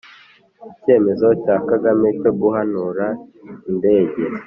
icyemezo 0.71 1.27
cya 1.43 1.57
kagame 1.69 2.07
cyo 2.21 2.31
guhanura 2.39 3.05
indege 3.69 4.21